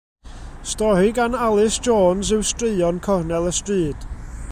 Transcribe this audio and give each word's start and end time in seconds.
Stori 0.71 1.09
gan 1.17 1.35
Alys 1.47 1.75
Jones 1.87 2.29
yw 2.35 2.43
Straeon 2.53 3.03
Cornel 3.07 3.51
y 3.51 3.53
Stryd. 3.61 4.09